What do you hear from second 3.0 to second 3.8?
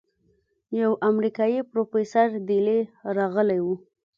رغلى و.